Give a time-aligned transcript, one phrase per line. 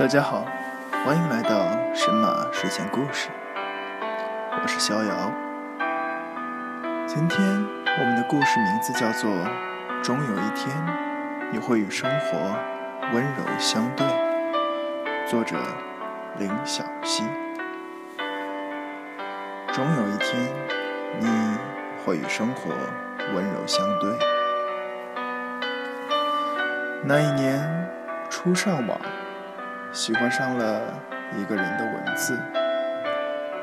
[0.00, 0.46] 大家好，
[1.04, 3.28] 欢迎来到神马睡前故事，
[4.50, 5.30] 我是逍遥。
[7.06, 9.30] 今天我们的故事名字叫做
[10.02, 10.74] 《终有一天
[11.52, 12.38] 你会与生活
[13.12, 14.06] 温柔相对》，
[15.28, 15.58] 作者
[16.38, 17.24] 林小溪。
[19.70, 20.48] 终有一天
[21.18, 21.28] 你
[22.06, 22.70] 会与生活
[23.34, 24.10] 温柔相对。
[27.04, 27.86] 那一年
[28.30, 28.98] 初上网。
[29.92, 30.80] 喜欢上了
[31.36, 32.38] 一个人的文字，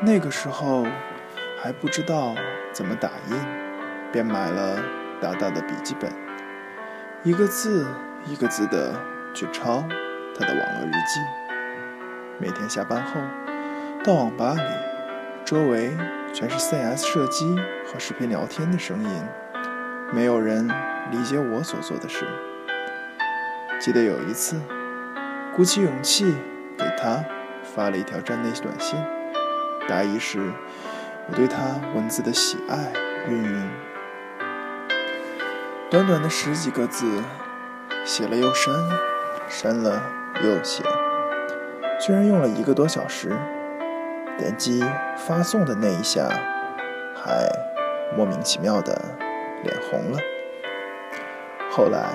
[0.01, 0.85] 那个时候
[1.63, 2.35] 还不知道
[2.73, 3.37] 怎么打印，
[4.11, 4.77] 便买了
[5.21, 6.11] 大大的笔记本，
[7.23, 7.87] 一个字
[8.25, 8.93] 一个字的
[9.33, 9.85] 去抄
[10.37, 11.21] 他的网络日记。
[12.39, 13.21] 每天下班后
[14.03, 14.61] 到网吧里，
[15.45, 15.95] 周围
[16.33, 19.09] 全是 CS 射击和视频聊天的声音，
[20.13, 20.67] 没有人
[21.09, 22.25] 理解我所做的事。
[23.79, 24.59] 记得有一次。
[25.57, 26.35] 鼓起勇气
[26.77, 27.25] 给他
[27.63, 28.95] 发了一条站内短信，
[29.89, 30.39] 大意是
[31.27, 31.57] 我对他
[31.95, 32.77] 文字的喜爱
[33.27, 33.69] 云云。
[35.89, 37.23] 短短的十几个字，
[38.05, 38.71] 写了又删，
[39.49, 39.99] 删了
[40.43, 40.83] 又写，
[41.99, 43.35] 居然用了一个多小时。
[44.37, 44.85] 点击
[45.17, 46.29] 发送的那一下，
[47.15, 47.49] 还
[48.15, 48.93] 莫名其妙的
[49.63, 50.19] 脸红了。
[51.71, 52.11] 后来，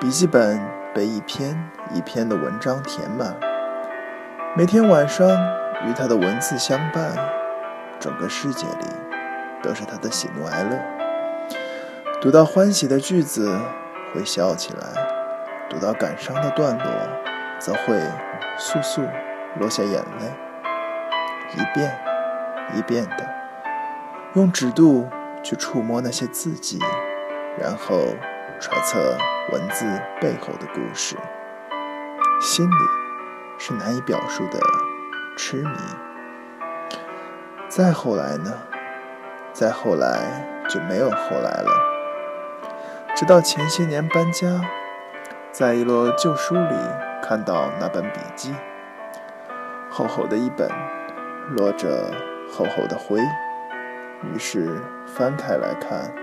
[0.00, 0.81] 笔记本。
[0.94, 3.34] 被一篇一篇的文章填满，
[4.54, 5.26] 每天晚上
[5.86, 7.16] 与他的文字相伴，
[7.98, 8.86] 整个世界里
[9.62, 10.78] 都是他的喜怒哀乐。
[12.20, 13.58] 读到欢喜的句子
[14.12, 14.86] 会笑起来，
[15.70, 16.86] 读到感伤的段落
[17.58, 17.98] 则会
[18.58, 19.08] 簌簌
[19.58, 20.26] 落下眼泪。
[21.54, 21.98] 一遍
[22.74, 23.28] 一遍的
[24.34, 25.08] 用指肚
[25.42, 26.78] 去触摸那些字迹，
[27.58, 28.14] 然后。
[28.62, 29.18] 揣测
[29.50, 29.84] 文字
[30.20, 31.16] 背后的故事，
[32.40, 32.74] 心里
[33.58, 34.60] 是难以表述的
[35.36, 35.76] 痴迷。
[37.68, 38.52] 再后来呢？
[39.52, 41.70] 再后来就没有后来了。
[43.16, 44.46] 直到前些年搬家，
[45.50, 46.76] 在一摞旧书里
[47.20, 48.54] 看到那本笔记，
[49.90, 50.70] 厚厚的一本，
[51.56, 52.14] 落着
[52.48, 53.18] 厚厚的灰。
[54.22, 56.14] 于是翻开来看，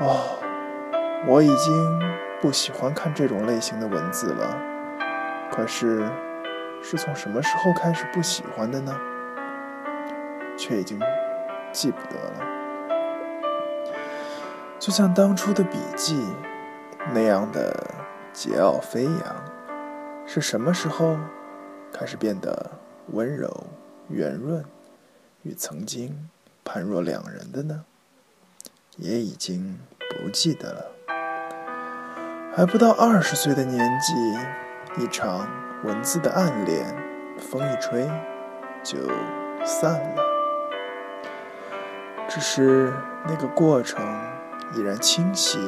[0.00, 0.41] 哦。
[1.24, 2.00] 我已经
[2.40, 4.58] 不喜欢看这种类型的文字了，
[5.52, 6.04] 可是
[6.82, 8.92] 是从什么时候开始不喜欢的呢？
[10.58, 11.00] 却已经
[11.72, 12.32] 记不得了。
[14.80, 16.26] 就像当初的笔记
[17.14, 17.72] 那样的
[18.34, 19.44] 桀骜飞扬，
[20.26, 21.16] 是什么时候
[21.92, 22.72] 开始变得
[23.12, 23.68] 温柔
[24.08, 24.64] 圆润，
[25.42, 26.28] 与曾经
[26.64, 27.84] 判若两人的呢？
[28.96, 29.78] 也已经
[30.10, 30.90] 不记得了。
[32.54, 34.12] 还不到二十岁的年纪，
[35.02, 35.48] 一场
[35.84, 36.84] 文字的暗恋，
[37.38, 38.06] 风一吹
[38.82, 38.98] 就
[39.64, 40.22] 散了。
[42.28, 42.92] 只是
[43.26, 44.04] 那个过程
[44.74, 45.58] 依然清晰，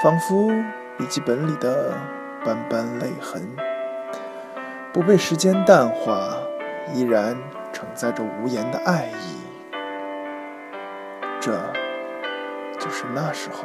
[0.00, 0.48] 仿佛
[0.96, 1.92] 笔记本里的
[2.44, 3.50] 斑斑泪痕，
[4.92, 6.36] 不被时间淡化，
[6.94, 7.36] 依然
[7.72, 9.40] 承载着无言的爱意。
[11.40, 11.58] 这
[12.78, 13.64] 就是那时候。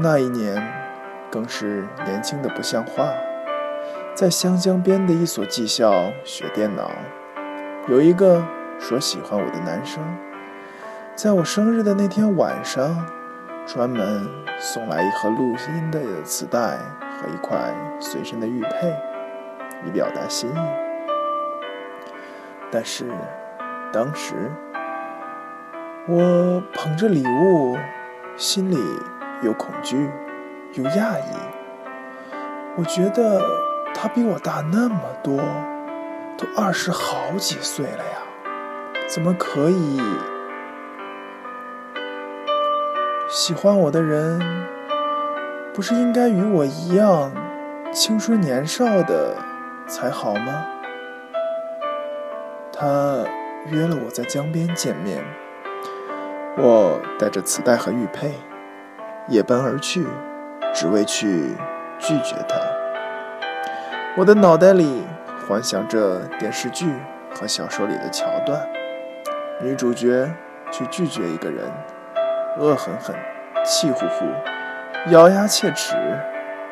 [0.00, 0.62] 那一年，
[1.30, 3.08] 更是年轻的不像话。
[4.14, 6.90] 在湘江边的一所技校学电脑，
[7.88, 8.44] 有一个
[8.78, 10.02] 说喜欢我的男生，
[11.14, 13.06] 在我生日的那天晚上，
[13.66, 14.26] 专门
[14.58, 17.58] 送来一盒录音的磁带和一块
[18.00, 18.92] 随身的玉佩，
[19.86, 20.58] 以表达心意。
[22.70, 23.06] 但是，
[23.92, 24.34] 当时
[26.06, 27.76] 我捧着礼物，
[28.36, 28.78] 心里……
[29.42, 30.10] 又恐惧，
[30.74, 31.36] 又讶异。
[32.76, 33.42] 我觉得
[33.94, 35.36] 他比我大那么多，
[36.36, 38.18] 都二十好几岁了呀，
[39.08, 40.00] 怎么可以？
[43.28, 44.40] 喜欢我的人，
[45.74, 47.32] 不是应该与我一样
[47.92, 49.36] 青春年少的
[49.86, 50.64] 才好吗？
[52.72, 53.24] 他
[53.66, 55.24] 约了我在江边见面，
[56.56, 58.32] 我带着磁带和玉佩。
[59.28, 60.06] 夜奔而去，
[60.74, 61.54] 只为去
[61.98, 62.56] 拒绝他。
[64.16, 65.06] 我的脑袋里
[65.46, 66.90] 幻想着电视剧
[67.34, 68.66] 和小说里的桥段：
[69.60, 70.30] 女主角
[70.70, 71.70] 去拒绝一个人，
[72.58, 73.14] 恶狠狠、
[73.64, 74.24] 气呼呼、
[75.10, 75.94] 咬牙切齿，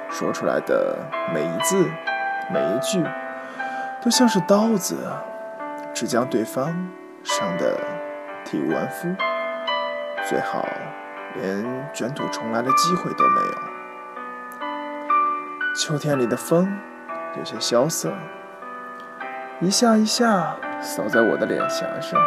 [0.09, 0.97] 说出来的
[1.35, 1.77] 每一字、
[2.51, 3.05] 每一句，
[4.03, 4.97] 都像是刀子，
[5.93, 6.75] 只将对方
[7.23, 7.79] 伤得
[8.47, 9.09] 体无完肤。
[10.29, 10.67] 最好
[11.39, 13.55] 连卷土重来的机会都没有。
[15.75, 16.79] 秋天里的风
[17.37, 18.13] 有些萧瑟，
[19.61, 22.19] 一下一下扫在我的脸颊上，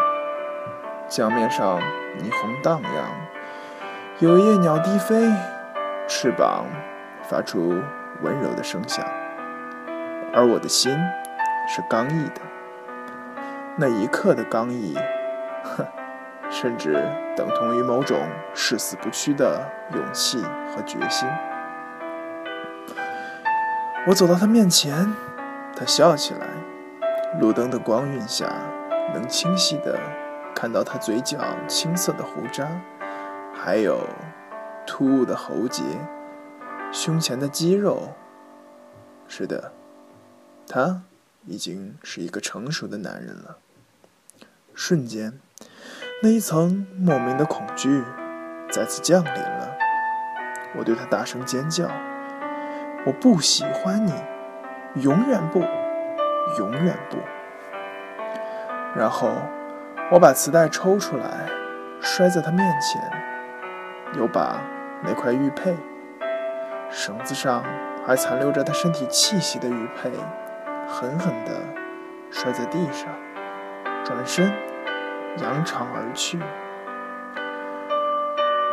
[1.08, 1.80] 江面上
[2.20, 2.90] 霓虹荡漾，
[4.20, 5.32] 有夜鸟低飞，
[6.08, 6.66] 翅膀
[7.24, 7.82] 发出
[8.22, 9.04] 温柔的声响，
[10.34, 10.92] 而我的心
[11.68, 12.42] 是刚毅的。
[13.78, 14.96] 那一刻的刚毅，
[15.64, 15.86] 哼，
[16.50, 16.94] 甚至
[17.36, 20.42] 等同于某种誓死不屈的勇气
[20.74, 21.28] 和决心。
[24.08, 25.14] 我走到他面前，
[25.76, 26.48] 他笑起来。
[27.40, 28.52] 路灯的光晕下，
[29.14, 30.00] 能清晰地
[30.56, 31.38] 看到他嘴角
[31.68, 32.68] 青涩的胡渣，
[33.54, 34.00] 还有
[34.88, 35.84] 突兀的喉结、
[36.92, 38.16] 胸前的肌肉。
[39.28, 39.74] 是的，
[40.68, 41.04] 他
[41.46, 43.58] 已经是一个成熟的男人了。
[44.74, 45.40] 瞬间，
[46.22, 48.04] 那一层莫名的恐惧
[48.70, 49.78] 再次降临了。
[50.76, 51.88] 我对他大声尖叫
[53.08, 54.14] ：“我不喜欢你，
[55.02, 55.62] 永远不，
[56.58, 57.18] 永远不！”
[59.00, 59.32] 然后
[60.12, 61.48] 我把磁带抽出来，
[62.02, 63.02] 摔在他面前，
[64.20, 64.60] 又把
[65.02, 65.74] 那块玉佩，
[66.90, 67.64] 绳子上
[68.06, 70.12] 还残留着他身体气息的玉佩，
[70.86, 71.62] 狠狠地
[72.30, 73.08] 摔在地上，
[74.04, 74.52] 转身。
[75.38, 76.40] 扬长而去。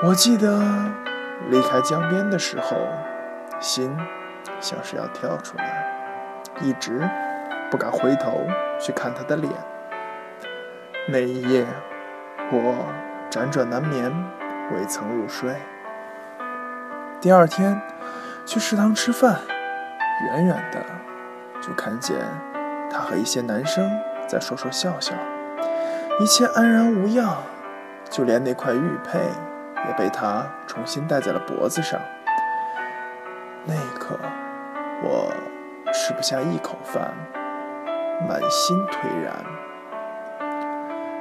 [0.03, 0.61] 我记得
[1.49, 2.77] 离开江边的时候，
[3.61, 3.97] 心
[4.61, 5.87] 像是要跳出来，
[6.61, 7.09] 一直
[7.71, 8.47] 不敢回头
[8.79, 9.53] 去看他的脸。
[11.09, 11.67] 那一夜，
[12.51, 12.87] 我
[13.31, 14.13] 辗转难眠，
[14.73, 15.55] 未曾入睡。
[17.21, 17.81] 第二天
[18.45, 19.41] 去食堂吃饭，
[20.27, 20.81] 远远的
[21.63, 22.19] 就看见
[22.91, 23.91] 他和一些男生
[24.29, 25.15] 在说说笑笑。
[26.19, 27.37] 一切安然无恙，
[28.09, 29.19] 就连那块玉佩
[29.87, 32.01] 也被他重新戴在了脖子上。
[33.67, 34.19] 那一刻，
[35.03, 35.31] 我
[35.93, 37.13] 吃不下一口饭，
[38.27, 39.35] 满心颓然。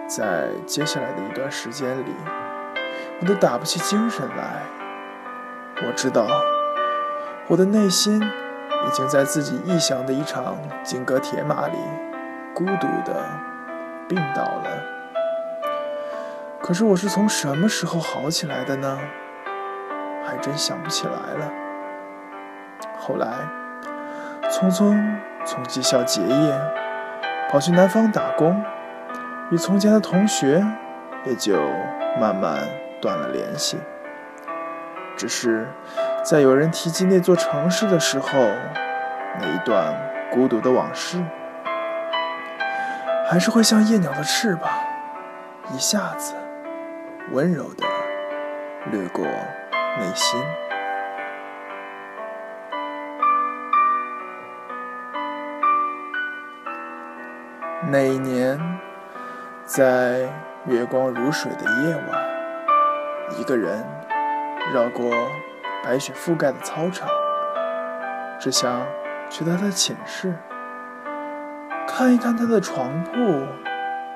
[0.07, 2.15] 在接下来的一段时间里，
[3.19, 4.62] 我都打不起精神来。
[5.86, 6.25] 我知道，
[7.50, 10.56] 我的内心已经在自己臆想的一场
[10.86, 11.77] 金戈铁马里，
[12.53, 13.55] 孤独的。
[14.07, 14.84] 病倒了，
[16.62, 19.00] 可是我是从什么时候好起来的呢？
[20.24, 21.52] 还真想不起来了。
[23.00, 23.28] 后来，
[24.52, 24.96] 匆匆
[25.44, 26.62] 从技校结业，
[27.50, 28.63] 跑去南方打工，
[29.50, 30.63] 与从前的同学
[31.24, 31.56] 也就
[32.22, 32.60] 慢慢
[33.02, 33.80] 断了联系。
[35.18, 35.68] 只是
[36.24, 38.30] 在有人提及那座城市的时候，
[39.40, 39.96] 那一段
[40.31, 41.24] 孤独的往事。
[43.27, 44.69] 还是会像夜鸟的翅膀，
[45.74, 46.36] 一下子
[47.31, 47.83] 温柔的
[48.92, 50.39] 掠过内心。
[57.88, 58.60] 那一年，
[59.66, 60.30] 在
[60.66, 63.83] 月光如水的夜晚，一个人
[64.71, 65.12] 绕过
[65.83, 67.10] 白雪覆盖的操场，
[68.39, 68.86] 只想
[69.31, 70.36] 去他的寝室。
[71.97, 73.11] 看一看他的床铺，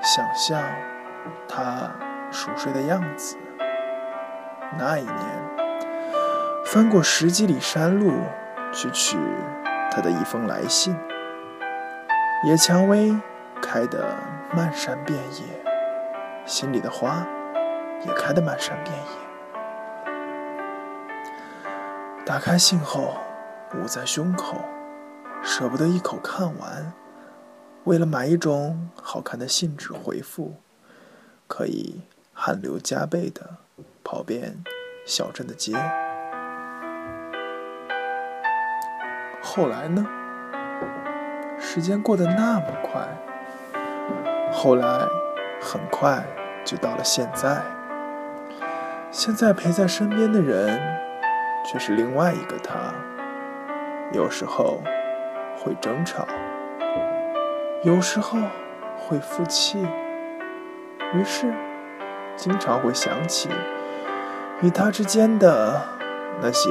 [0.02, 0.62] 想象
[1.48, 1.90] 他
[2.30, 3.38] 熟睡的样子。
[4.78, 5.16] 那一年，
[6.66, 8.12] 翻过十几里山路
[8.74, 9.18] 去取
[9.90, 10.94] 他的一封来信。
[12.44, 13.18] 野蔷薇
[13.62, 14.14] 开得
[14.54, 15.46] 漫山遍野，
[16.46, 17.26] 心里的花
[18.06, 19.06] 也开得漫山遍野。
[22.26, 23.16] 打开信后，
[23.78, 24.66] 捂在胸口，
[25.42, 26.92] 舍不得一口看完。
[27.90, 30.54] 为了买一种好看的信纸回复，
[31.48, 32.02] 可以
[32.34, 33.58] 汗流浃背的
[34.04, 34.64] 跑遍
[35.08, 35.74] 小镇的街。
[39.42, 40.06] 后来呢？
[41.60, 43.08] 时间过得那么快，
[44.52, 45.00] 后来
[45.60, 46.24] 很快
[46.64, 47.60] 就到了现在。
[49.10, 50.80] 现在陪在身边的人，
[51.66, 52.94] 却是另外一个他。
[54.14, 54.80] 有时候
[55.58, 56.28] 会争吵。
[57.82, 58.38] 有时候
[58.98, 59.88] 会负气，
[61.14, 61.54] 于是
[62.36, 63.48] 经常会想起
[64.62, 65.82] 与他之间的
[66.42, 66.70] 那些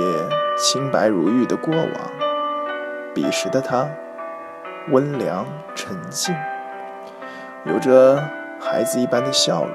[0.59, 1.89] 清白如玉的过往。
[3.15, 3.89] 彼时的他
[4.91, 6.37] 温良沉静，
[7.65, 8.23] 有着
[8.61, 9.75] 孩子一般的笑容，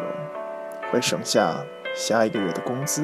[0.91, 1.55] 会省下
[1.95, 3.03] 下一个月的工资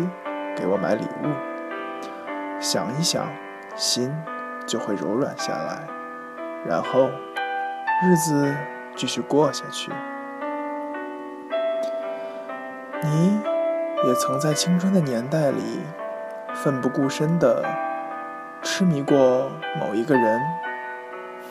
[0.55, 2.59] 给我买礼物。
[2.59, 3.27] 想一想，
[3.75, 4.15] 心
[4.67, 5.87] 就会柔软下来，
[6.63, 7.09] 然后。
[8.01, 8.55] 日子
[8.95, 9.91] 继续过下去，
[13.03, 13.41] 你
[14.07, 15.81] 也曾在青春的年代里
[16.53, 17.65] 奋不顾身的
[18.61, 20.41] 痴迷过某一个人、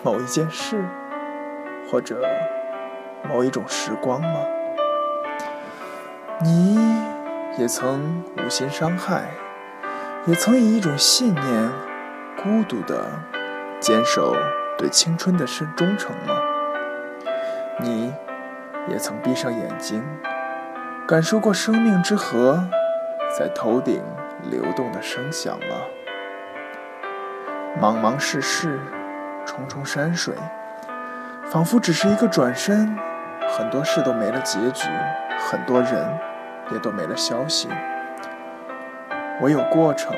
[0.02, 0.82] 某一件事，
[1.90, 2.26] 或者
[3.28, 4.40] 某一种时光吗？
[6.40, 6.78] 你
[7.58, 9.32] 也曾无心伤害，
[10.24, 11.70] 也曾以一种信念
[12.42, 13.04] 孤独的
[13.80, 14.34] 坚守
[14.78, 16.34] 对青春的深忠诚吗？
[17.80, 18.14] 你
[18.88, 20.02] 也曾闭上眼睛。
[21.06, 22.62] 感受过生命之河
[23.36, 24.02] 在头顶
[24.50, 25.76] 流动的声响吗？
[27.80, 28.78] 茫茫世事，
[29.44, 30.34] 重重山水，
[31.46, 32.96] 仿佛只是一个转身，
[33.48, 34.88] 很多事都没了结局，
[35.38, 36.18] 很多人
[36.70, 37.68] 也都没了消息。
[39.40, 40.14] 唯有过程，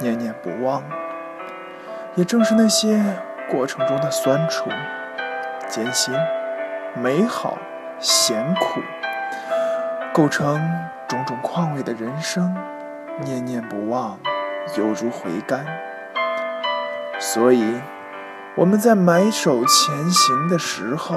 [0.00, 0.82] 念念不忘。
[2.14, 3.02] 也正是那些
[3.50, 4.70] 过程中的酸楚、
[5.68, 6.14] 艰辛、
[6.94, 7.58] 美好、
[7.98, 8.80] 咸苦。
[10.12, 10.60] 构成
[11.08, 12.56] 种种况味的人生，
[13.20, 14.16] 念念不忘，
[14.76, 15.66] 犹如回甘。
[17.18, 17.80] 所以，
[18.54, 21.16] 我们在埋首前行的时候，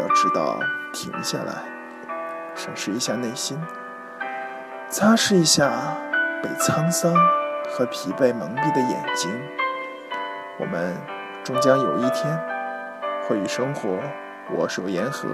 [0.00, 0.58] 要知道
[0.92, 1.54] 停下来，
[2.56, 3.56] 审视一下内心，
[4.88, 5.70] 擦拭一下
[6.42, 7.14] 被沧桑
[7.70, 9.30] 和疲惫蒙蔽的眼睛。
[10.58, 10.96] 我们
[11.48, 12.38] 终将有一天，
[13.26, 13.88] 会与生活
[14.54, 15.26] 握手言和，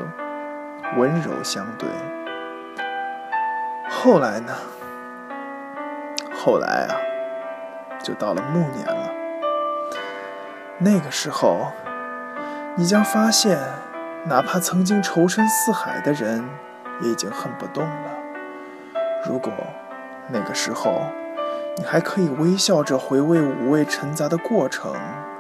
[0.97, 1.88] 温柔相对。
[3.90, 4.52] 后来呢？
[6.33, 6.94] 后来啊，
[8.00, 9.11] 就到了暮年了。
[10.78, 11.73] 那个时候，
[12.76, 13.59] 你将发现，
[14.26, 16.49] 哪怕曾经仇深似海的人，
[17.00, 18.11] 也已经恨不动了。
[19.28, 19.52] 如果
[20.28, 21.09] 那个时候，
[21.76, 24.92] 你还可以微笑着回味五味陈杂的过程；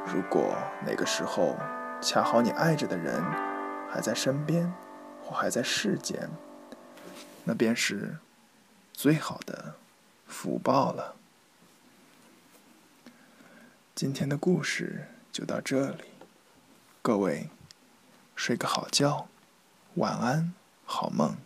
[0.06, 1.56] 如果那个时候，
[2.00, 3.22] 恰好你爱着的人
[3.90, 4.72] 还在身边，
[5.22, 6.28] 或还在世间，
[7.44, 8.16] 那便是。
[8.96, 9.74] 最好的
[10.28, 11.16] 福报了。
[13.92, 16.04] 今天的故事就到这里，
[17.02, 17.48] 各位
[18.36, 19.26] 睡个好觉，
[19.96, 21.36] 晚安，好梦。